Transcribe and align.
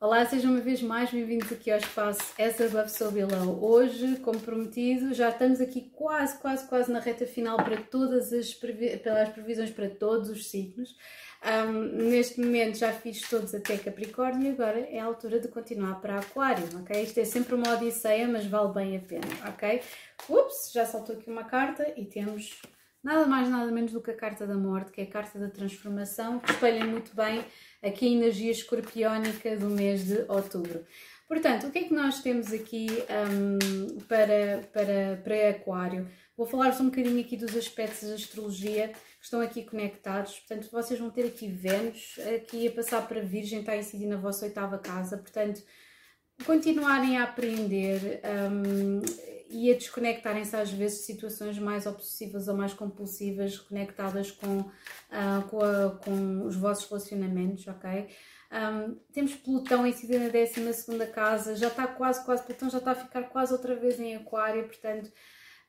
Olá, 0.00 0.24
sejam 0.24 0.52
uma 0.52 0.60
vez 0.60 0.80
mais 0.80 1.10
bem-vindos 1.10 1.50
aqui 1.50 1.72
ao 1.72 1.78
espaço 1.78 2.20
As 2.40 2.60
Above 2.60 2.88
So 2.88 3.10
Below. 3.10 3.64
Hoje, 3.64 4.14
como 4.18 4.38
prometido, 4.38 5.12
já 5.12 5.30
estamos 5.30 5.60
aqui 5.60 5.90
quase, 5.92 6.38
quase, 6.38 6.68
quase 6.68 6.92
na 6.92 7.00
reta 7.00 7.26
final 7.26 7.56
para 7.56 7.82
todas 7.82 8.32
as, 8.32 8.54
previ 8.54 8.96
pelas 8.98 9.28
previsões 9.30 9.72
para 9.72 9.90
todos 9.90 10.30
os 10.30 10.48
signos. 10.48 10.96
Um, 11.44 12.08
neste 12.10 12.40
momento 12.40 12.78
já 12.78 12.92
fiz 12.92 13.28
todos 13.28 13.52
até 13.52 13.76
Capricórnio 13.76 14.48
e 14.48 14.52
agora 14.52 14.78
é 14.78 15.00
a 15.00 15.04
altura 15.04 15.40
de 15.40 15.48
continuar 15.48 16.00
para 16.00 16.20
Aquário, 16.20 16.64
ok? 16.80 17.02
Isto 17.02 17.18
é 17.18 17.24
sempre 17.24 17.56
uma 17.56 17.74
odisseia, 17.74 18.28
mas 18.28 18.46
vale 18.46 18.72
bem 18.72 18.96
a 18.96 19.00
pena, 19.00 19.48
ok? 19.48 19.82
Ups, 20.28 20.70
já 20.72 20.86
saltou 20.86 21.16
aqui 21.16 21.28
uma 21.28 21.42
carta 21.42 21.92
e 21.96 22.04
temos 22.04 22.62
nada 23.02 23.26
mais, 23.26 23.48
nada 23.48 23.70
menos 23.70 23.92
do 23.92 24.00
que 24.00 24.10
a 24.10 24.16
carta 24.16 24.46
da 24.46 24.56
morte, 24.56 24.92
que 24.92 25.00
é 25.00 25.04
a 25.04 25.10
carta 25.10 25.38
da 25.38 25.48
transformação, 25.48 26.38
que 26.38 26.50
espelha 26.50 26.84
muito 26.84 27.14
bem 27.14 27.44
aqui 27.82 28.06
a 28.06 28.10
energia 28.10 28.50
escorpiónica 28.50 29.56
do 29.56 29.68
mês 29.70 30.06
de 30.06 30.24
outubro. 30.28 30.84
Portanto, 31.28 31.66
o 31.66 31.70
que 31.70 31.78
é 31.78 31.84
que 31.84 31.92
nós 31.94 32.22
temos 32.22 32.52
aqui 32.52 32.86
um, 33.30 33.98
para, 34.06 34.62
para, 34.72 35.20
para 35.22 35.50
Aquário? 35.50 36.08
Vou 36.34 36.46
falar-vos 36.46 36.80
um 36.80 36.86
bocadinho 36.86 37.20
aqui 37.20 37.36
dos 37.36 37.54
aspectos 37.54 38.08
da 38.08 38.14
astrologia 38.14 38.88
que 38.88 39.24
estão 39.24 39.40
aqui 39.40 39.62
conectados. 39.62 40.38
Portanto, 40.38 40.70
vocês 40.70 40.98
vão 40.98 41.10
ter 41.10 41.26
aqui 41.26 41.46
Vênus, 41.46 42.18
aqui 42.34 42.68
a 42.68 42.72
passar 42.72 43.06
para 43.06 43.20
Virgem, 43.20 43.60
está 43.60 43.72
a 43.72 43.76
incidir 43.76 44.06
na 44.06 44.16
vossa 44.16 44.46
oitava 44.46 44.78
casa. 44.78 45.18
Portanto, 45.18 45.62
continuarem 46.46 47.18
a 47.18 47.24
aprender 47.24 48.22
um, 48.50 49.00
e 49.50 49.70
a 49.70 49.74
desconectarem-se 49.74 50.54
às 50.54 50.70
vezes 50.70 50.98
de 50.98 51.04
situações 51.04 51.58
mais 51.58 51.86
obsessivas 51.86 52.48
ou 52.48 52.56
mais 52.56 52.74
compulsivas 52.74 53.58
conectadas 53.58 54.30
com, 54.30 54.60
uh, 54.60 55.48
com, 55.48 55.60
a, 55.62 55.90
com, 55.96 56.46
os 56.46 56.56
vossos 56.56 56.88
relacionamentos, 56.88 57.66
ok? 57.66 58.08
Um, 58.50 58.94
temos 59.12 59.34
Plutão 59.34 59.86
em 59.86 59.92
si 59.92 60.06
na 60.08 60.28
12 60.28 61.12
casa, 61.12 61.56
já 61.56 61.68
está 61.68 61.86
quase, 61.86 62.24
quase, 62.24 62.42
Plutão 62.44 62.70
já 62.70 62.78
está 62.78 62.92
a 62.92 62.94
ficar 62.94 63.22
quase 63.24 63.52
outra 63.52 63.74
vez 63.74 63.98
em 64.00 64.16
Aquário, 64.16 64.64
portanto, 64.66 65.10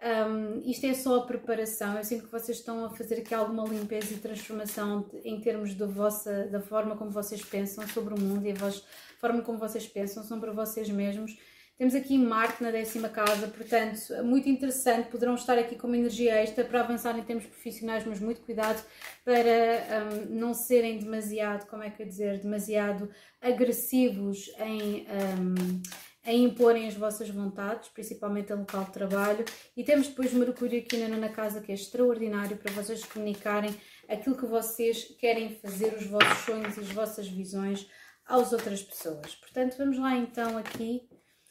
um, 0.02 0.62
isto 0.70 0.86
é 0.86 0.94
só 0.94 1.18
a 1.18 1.26
preparação. 1.26 1.98
Eu 1.98 2.04
sinto 2.06 2.26
que 2.26 2.32
vocês 2.32 2.58
estão 2.58 2.86
a 2.86 2.90
fazer 2.90 3.16
aqui 3.16 3.34
alguma 3.34 3.68
limpeza 3.68 4.14
e 4.14 4.18
transformação 4.18 5.10
em 5.26 5.42
termos 5.42 5.74
da, 5.74 5.86
vossa, 5.86 6.48
da 6.48 6.62
forma 6.62 6.96
como 6.96 7.12
vocês 7.12 7.44
pensam 7.44 7.86
sobre 7.90 8.14
o 8.14 8.20
mundo 8.20 8.46
e 8.46 8.52
a 8.52 8.56
voz, 8.56 8.84
forma 9.20 9.42
como 9.42 9.58
vocês 9.58 9.86
pensam 9.88 10.24
sobre 10.24 10.52
vocês 10.52 10.90
mesmos 10.90 11.38
temos 11.80 11.96
aqui 11.96 12.18
Marte 12.18 12.62
na 12.62 12.72
décima 12.72 13.08
casa, 13.08 13.48
portanto, 13.48 13.98
muito 14.22 14.50
interessante. 14.50 15.10
Poderão 15.10 15.36
estar 15.36 15.58
aqui 15.58 15.78
com 15.78 15.88
uma 15.88 15.98
energia 15.98 16.36
extra 16.36 16.66
para 16.66 16.82
avançar 16.82 17.18
em 17.18 17.24
termos 17.24 17.46
profissionais, 17.46 18.06
mas 18.06 18.20
muito 18.20 18.42
cuidado 18.42 18.84
para 19.24 20.12
um, 20.12 20.36
não 20.38 20.54
serem 20.54 21.00
demasiado, 21.00 21.68
como 21.68 21.82
é 21.82 21.90
que 21.90 22.04
eu 22.04 22.06
dizer, 22.06 22.42
demasiado 22.42 23.10
agressivos 23.42 24.52
em. 24.60 25.08
Um, 25.40 25.82
em 26.26 26.44
imporem 26.44 26.86
as 26.86 26.94
vossas 26.96 27.30
vontades, 27.30 27.88
principalmente 27.90 28.52
a 28.52 28.56
local 28.56 28.84
de 28.84 28.92
trabalho. 28.92 29.46
E 29.76 29.84
temos 29.84 30.10
depois 30.10 30.34
Mercúrio 30.34 30.80
aqui 30.80 30.98
na 30.98 31.08
nona 31.08 31.30
casa, 31.30 31.62
que 31.62 31.72
é 31.72 31.76
extraordinário 31.76 32.58
para 32.58 32.74
vocês 32.74 33.06
comunicarem 33.06 33.74
aquilo 34.08 34.36
que 34.36 34.46
vocês 34.46 35.16
querem 35.18 35.56
fazer, 35.56 35.96
os 35.96 36.06
vossos 36.06 36.40
sonhos 36.40 36.76
e 36.76 36.82
as 36.82 36.92
vossas 36.92 37.28
visões 37.28 37.90
às 38.28 38.52
outras 38.52 38.84
pessoas. 38.84 39.34
Portanto, 39.34 39.76
vamos 39.78 39.98
lá 39.98 40.16
então 40.18 40.58
aqui 40.58 41.09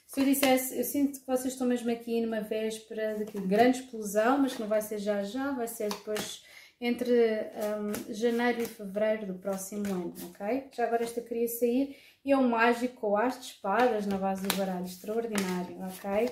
se 0.09 0.21
eu 0.21 0.25
dissesse, 0.25 0.79
eu 0.79 0.85
sinto 0.85 1.21
que 1.21 1.27
vocês 1.27 1.53
estão 1.53 1.67
mesmo 1.67 1.91
aqui 1.91 2.19
numa 2.23 2.41
véspera 2.41 3.15
de 3.25 3.41
grande 3.43 3.81
explosão, 3.81 4.39
mas 4.39 4.55
que 4.55 4.61
não 4.61 4.67
vai 4.67 4.81
ser 4.81 4.99
já 4.99 5.23
já, 5.23 5.53
vai 5.53 5.69
ser 5.69 5.91
depois 5.91 6.43
entre 6.81 7.13
um, 7.13 8.15
janeiro 8.15 8.63
e 8.63 8.67
fevereiro 8.67 9.27
do 9.27 9.35
próximo 9.35 9.85
ano, 9.93 10.15
ok? 10.31 10.69
Já 10.73 10.85
agora 10.85 11.05
esta 11.05 11.21
queria 11.21 11.47
sair 11.47 11.95
e 12.25 12.33
é 12.33 12.39
um 12.39 12.49
mágico 12.49 12.95
com 12.95 13.17
as 13.19 13.39
de 13.39 13.47
espadas 13.47 14.07
na 14.07 14.17
base 14.17 14.47
do 14.47 14.57
baralho, 14.57 14.87
extraordinário, 14.87 15.77
ok? 15.83 16.31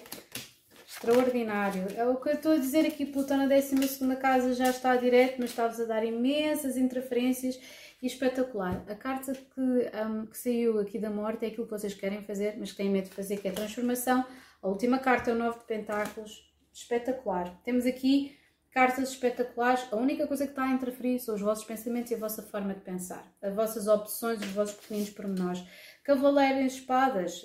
Extraordinário. 0.97 1.89
É 1.94 2.06
o 2.06 2.16
que 2.16 2.30
eu 2.30 2.33
estou 2.33 2.52
a 2.52 2.56
dizer 2.56 2.86
aqui, 2.86 3.05
Plutão 3.05 3.36
na 3.36 3.46
12 3.46 4.17
casa 4.17 4.55
já 4.55 4.70
está 4.70 4.96
direto, 4.96 5.36
mas 5.39 5.51
está-vos 5.51 5.79
a 5.79 5.84
dar 5.84 6.02
imensas 6.02 6.79
interferências 6.79 7.61
e 8.01 8.07
espetacular. 8.07 8.83
A 8.89 8.95
carta 8.95 9.35
que, 9.35 9.61
um, 9.61 10.24
que 10.24 10.39
saiu 10.39 10.80
aqui 10.80 10.98
da 10.98 11.11
morte 11.11 11.45
é 11.45 11.48
aquilo 11.48 11.67
que 11.67 11.70
vocês 11.70 11.92
querem 11.92 12.23
fazer, 12.23 12.56
mas 12.58 12.70
que 12.70 12.79
têm 12.79 12.89
medo 12.89 13.11
de 13.11 13.14
fazer, 13.14 13.36
que 13.36 13.46
é 13.46 13.51
a 13.51 13.55
transformação. 13.55 14.24
A 14.62 14.68
última 14.68 14.98
carta 14.98 15.30
é 15.30 15.35
o 15.35 15.39
9 15.39 15.58
de 15.58 15.64
Pentáculos, 15.67 16.51
espetacular. 16.73 17.61
Temos 17.62 17.85
aqui 17.85 18.35
cartas 18.70 19.11
espetaculares. 19.11 19.86
A 19.92 19.96
única 19.96 20.27
coisa 20.27 20.46
que 20.46 20.52
está 20.52 20.64
a 20.64 20.73
interferir 20.73 21.18
são 21.18 21.35
os 21.35 21.42
vossos 21.42 21.67
pensamentos 21.67 22.11
e 22.11 22.14
a 22.14 22.18
vossa 22.18 22.42
forma 22.42 22.73
de 22.73 22.80
pensar, 22.80 23.23
as 23.42 23.55
vossas 23.55 23.86
opções, 23.86 24.40
os 24.40 24.51
vossos 24.52 24.77
pequeninos 24.77 25.11
pormenores. 25.11 25.62
Cavaleiro 26.02 26.61
em 26.61 26.67
espadas, 26.67 27.42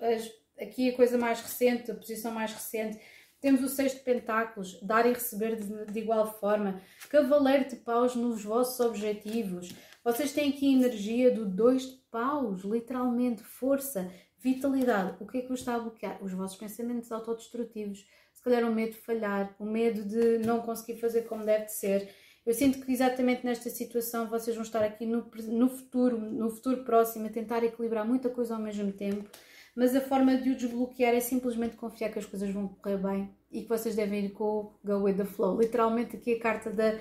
as, 0.00 0.28
aqui 0.60 0.90
a 0.90 0.96
coisa 0.96 1.16
mais 1.16 1.40
recente, 1.40 1.90
a 1.90 1.94
posição 1.94 2.32
mais 2.32 2.52
recente. 2.52 2.98
Temos 3.40 3.62
o 3.62 3.68
seis 3.68 3.92
de 3.92 4.00
pentáculos, 4.00 4.80
dar 4.82 5.06
e 5.06 5.12
receber 5.12 5.56
de, 5.56 5.92
de, 5.92 5.98
igual 6.00 6.38
forma. 6.40 6.80
Cavaleiro 7.08 7.68
de 7.68 7.76
paus 7.76 8.16
nos 8.16 8.42
vossos 8.42 8.80
objetivos. 8.80 9.72
Vocês 10.02 10.32
têm 10.32 10.50
aqui 10.50 10.68
a 10.68 10.76
energia 10.76 11.30
do 11.30 11.46
dois 11.46 11.82
de 11.82 11.96
paus, 12.10 12.62
literalmente, 12.62 13.44
força, 13.44 14.10
vitalidade. 14.38 15.16
O 15.20 15.26
que 15.26 15.38
é 15.38 15.40
que 15.42 15.48
vos 15.48 15.60
está 15.60 15.74
a 15.74 15.78
bloquear? 15.78 16.22
Os 16.22 16.32
vossos 16.32 16.56
pensamentos 16.56 17.12
autodestrutivos. 17.12 18.04
Se 18.32 18.42
calhar 18.42 18.64
o 18.64 18.74
medo 18.74 18.92
de 18.92 18.98
falhar, 18.98 19.54
o 19.58 19.64
medo 19.64 20.02
de 20.02 20.38
não 20.38 20.60
conseguir 20.60 21.00
fazer 21.00 21.22
como 21.22 21.44
deve 21.44 21.66
de 21.66 21.72
ser. 21.72 22.08
Eu 22.48 22.54
sinto 22.54 22.80
que 22.80 22.90
exatamente 22.90 23.44
nesta 23.44 23.68
situação 23.68 24.26
vocês 24.26 24.56
vão 24.56 24.64
estar 24.64 24.82
aqui 24.82 25.04
no, 25.04 25.30
no 25.48 25.68
futuro, 25.68 26.18
no 26.18 26.48
futuro 26.50 26.82
próximo, 26.82 27.26
a 27.26 27.30
tentar 27.30 27.62
equilibrar 27.62 28.06
muita 28.06 28.30
coisa 28.30 28.54
ao 28.54 28.60
mesmo 28.60 28.90
tempo, 28.90 29.28
mas 29.74 29.94
a 29.94 30.00
forma 30.00 30.36
de 30.36 30.50
o 30.50 30.56
desbloquear 30.56 31.14
é 31.14 31.20
simplesmente 31.20 31.76
confiar 31.76 32.10
que 32.10 32.18
as 32.18 32.26
coisas 32.26 32.50
vão 32.50 32.68
correr 32.68 32.98
bem 32.98 33.34
e 33.50 33.62
que 33.62 33.68
vocês 33.68 33.94
devem 33.94 34.26
ir 34.26 34.30
com 34.30 34.44
o 34.44 34.72
Go 34.84 35.04
with 35.04 35.14
the 35.14 35.24
Flow. 35.24 35.60
Literalmente 35.60 36.16
aqui 36.16 36.34
a 36.34 36.40
carta 36.40 36.70
da 36.70 36.98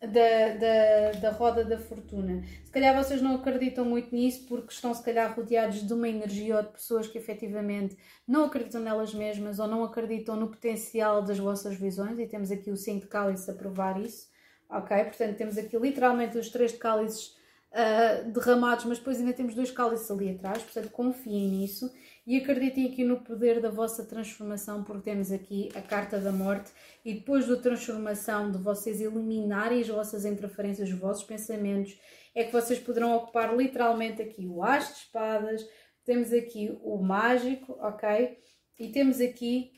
da, 0.00 0.54
da, 0.54 1.20
da 1.20 1.30
roda 1.32 1.64
da 1.64 1.76
fortuna. 1.78 2.44
Se 2.64 2.70
calhar 2.70 2.94
vocês 2.96 3.20
não 3.20 3.34
acreditam 3.34 3.84
muito 3.84 4.14
nisso 4.14 4.46
porque 4.46 4.72
estão 4.72 4.94
se 4.94 5.02
calhar 5.02 5.34
rodeados 5.34 5.84
de 5.84 5.92
uma 5.92 6.08
energia 6.08 6.56
ou 6.56 6.62
de 6.62 6.68
pessoas 6.68 7.08
que 7.08 7.18
efetivamente 7.18 7.96
não 8.26 8.44
acreditam 8.44 8.80
nelas 8.80 9.12
mesmas 9.12 9.58
ou 9.58 9.66
não 9.66 9.82
acreditam 9.82 10.36
no 10.36 10.48
potencial 10.48 11.22
das 11.22 11.38
vossas 11.38 11.76
visões 11.76 12.18
e 12.18 12.26
temos 12.26 12.50
aqui 12.50 12.70
o 12.70 12.76
5 12.76 13.00
de 13.00 13.06
cálice 13.08 13.50
a 13.50 13.54
provar 13.54 14.00
isso, 14.00 14.28
ok? 14.70 15.04
Portanto 15.04 15.36
temos 15.36 15.58
aqui 15.58 15.76
literalmente 15.76 16.38
os 16.38 16.48
três 16.48 16.72
de 16.72 16.78
cálices 16.78 17.36
uh, 17.72 18.30
derramados, 18.30 18.84
mas 18.84 18.98
depois 18.98 19.18
ainda 19.18 19.32
temos 19.32 19.54
dois 19.54 19.70
cálices 19.70 20.10
ali 20.10 20.30
atrás, 20.30 20.62
portanto 20.62 20.90
confiem 20.90 21.48
nisso. 21.48 21.90
E 22.26 22.36
acreditem 22.36 22.86
aqui 22.86 23.04
no 23.04 23.20
poder 23.20 23.58
da 23.58 23.70
vossa 23.70 24.04
transformação, 24.04 24.84
porque 24.84 25.10
temos 25.10 25.32
aqui 25.32 25.70
a 25.74 25.80
carta 25.80 26.18
da 26.18 26.30
morte. 26.30 26.70
E 27.02 27.14
depois 27.14 27.46
da 27.46 27.56
transformação, 27.56 28.50
de 28.50 28.58
vocês 28.58 29.00
eliminarem 29.00 29.80
as 29.80 29.88
vossas 29.88 30.26
interferências, 30.26 30.90
os 30.90 30.98
vossos 30.98 31.24
pensamentos, 31.24 31.98
é 32.34 32.44
que 32.44 32.52
vocês 32.52 32.78
poderão 32.78 33.16
ocupar 33.16 33.56
literalmente 33.56 34.20
aqui 34.20 34.46
o 34.46 34.62
as 34.62 34.88
de 34.88 34.94
espadas, 34.94 35.66
temos 36.04 36.32
aqui 36.32 36.78
o 36.82 36.98
mágico, 36.98 37.72
ok? 37.80 38.38
E 38.78 38.88
temos 38.88 39.20
aqui 39.20 39.72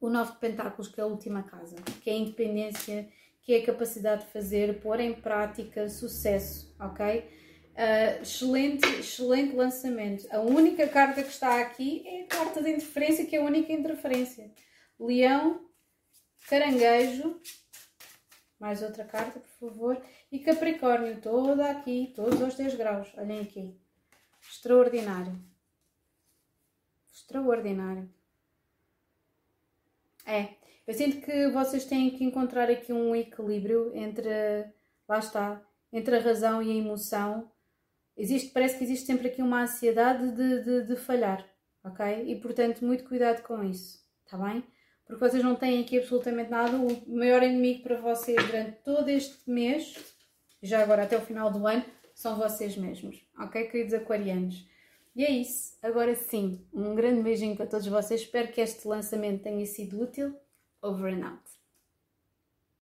o 0.00 0.08
nove 0.08 0.32
de 0.32 0.38
pentáculos, 0.38 0.88
que 0.88 1.00
é 1.00 1.04
a 1.04 1.06
última 1.06 1.42
casa, 1.42 1.76
que 2.02 2.10
é 2.10 2.12
a 2.12 2.16
independência, 2.16 3.08
que 3.46 3.54
é 3.54 3.58
a 3.58 3.66
capacidade 3.66 4.24
de 4.24 4.32
fazer, 4.32 4.80
pôr 4.80 4.98
em 4.98 5.14
prática 5.14 5.88
sucesso, 5.88 6.74
ok? 6.80 7.20
Uh, 7.20 8.20
excelente, 8.20 8.84
excelente 8.98 9.54
lançamento. 9.54 10.26
A 10.32 10.40
única 10.40 10.88
carta 10.88 11.22
que 11.22 11.28
está 11.28 11.60
aqui 11.60 12.02
é 12.08 12.22
a 12.24 12.26
carta 12.26 12.60
de 12.60 12.70
interferência, 12.70 13.24
que 13.24 13.36
é 13.36 13.38
a 13.38 13.44
única 13.44 13.72
interferência. 13.72 14.52
Leão, 14.98 15.64
caranguejo, 16.48 17.40
mais 18.58 18.82
outra 18.82 19.04
carta, 19.04 19.38
por 19.38 19.70
favor. 19.70 20.02
E 20.32 20.40
Capricórnio, 20.40 21.20
toda 21.20 21.70
aqui, 21.70 22.12
todos 22.16 22.42
aos 22.42 22.56
10 22.56 22.74
graus. 22.74 23.12
Olhem 23.16 23.42
aqui. 23.42 23.80
Extraordinário. 24.50 25.40
Extraordinário. 27.12 28.12
É. 30.26 30.55
Eu 30.86 30.94
sinto 30.94 31.20
que 31.20 31.48
vocês 31.48 31.84
têm 31.84 32.10
que 32.10 32.22
encontrar 32.22 32.70
aqui 32.70 32.92
um 32.92 33.14
equilíbrio 33.14 33.90
entre, 33.94 34.30
lá 35.08 35.18
está, 35.18 35.60
entre 35.92 36.16
a 36.16 36.20
razão 36.20 36.62
e 36.62 36.70
a 36.70 36.74
emoção 36.74 37.50
existe, 38.16 38.50
parece 38.50 38.78
que 38.78 38.84
existe 38.84 39.04
sempre 39.04 39.28
aqui 39.28 39.42
uma 39.42 39.62
ansiedade 39.62 40.30
de, 40.30 40.64
de, 40.64 40.86
de 40.86 40.96
falhar, 40.96 41.44
ok? 41.84 42.24
E 42.26 42.40
portanto, 42.40 42.84
muito 42.84 43.04
cuidado 43.04 43.42
com 43.42 43.64
isso, 43.64 43.98
tá 44.30 44.38
bem? 44.38 44.64
Porque 45.04 45.20
vocês 45.20 45.42
não 45.42 45.56
têm 45.56 45.82
aqui 45.82 45.98
absolutamente 45.98 46.50
nada. 46.50 46.76
O 46.76 47.16
maior 47.16 47.42
inimigo 47.42 47.82
para 47.82 48.00
vocês 48.00 48.36
durante 48.46 48.78
todo 48.82 49.08
este 49.08 49.48
mês, 49.48 49.94
já 50.62 50.82
agora 50.82 51.02
até 51.02 51.16
o 51.16 51.20
final 51.20 51.50
do 51.50 51.66
ano, 51.66 51.84
são 52.14 52.36
vocês 52.36 52.76
mesmos, 52.76 53.24
ok, 53.38 53.64
queridos 53.66 53.94
aquarianos? 53.94 54.66
E 55.14 55.24
é 55.24 55.30
isso. 55.30 55.76
Agora 55.82 56.14
sim, 56.14 56.66
um 56.72 56.94
grande 56.94 57.22
beijinho 57.22 57.56
para 57.56 57.66
todos 57.66 57.86
vocês. 57.86 58.20
Espero 58.20 58.52
que 58.52 58.60
este 58.60 58.86
lançamento 58.86 59.42
tenha 59.42 59.64
sido 59.64 60.00
útil. 60.00 60.36
Over 60.86 61.08
and 61.08 61.24
out. 61.24 61.48